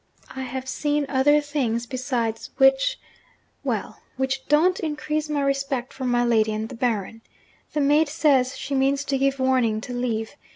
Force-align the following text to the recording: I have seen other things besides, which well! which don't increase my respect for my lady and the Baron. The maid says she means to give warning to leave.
I 0.35 0.41
have 0.41 0.67
seen 0.67 1.05
other 1.09 1.39
things 1.41 1.85
besides, 1.85 2.49
which 2.57 2.99
well! 3.63 3.99
which 4.17 4.47
don't 4.47 4.79
increase 4.79 5.29
my 5.29 5.41
respect 5.43 5.93
for 5.93 6.05
my 6.05 6.25
lady 6.25 6.53
and 6.53 6.69
the 6.69 6.75
Baron. 6.75 7.21
The 7.73 7.81
maid 7.81 8.09
says 8.09 8.57
she 8.57 8.73
means 8.73 9.05
to 9.05 9.17
give 9.19 9.37
warning 9.39 9.79
to 9.81 9.93
leave. 9.93 10.35